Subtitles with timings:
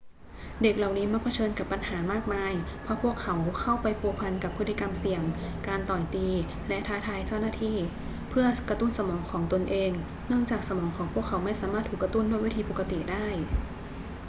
[0.61, 2.53] เด็กเหล่านี้มักเผชิญกับปัญหามากมาย
[2.83, 5.23] เพราะพวกเขา เข้าไปพัวพันกับพฤติกรรมเสี่ยง
[5.67, 6.27] การต่อยตี
[6.69, 7.77] และท้าทายเจ้าหน้าที่
[8.29, 9.91] เพื่อกระตุ้นสมองของตนเอง
[10.27, 13.27] เนื่องจากสมองของพวกเขาไม่สามารถถูกกระตุ้นด้วยวิธีปกติได้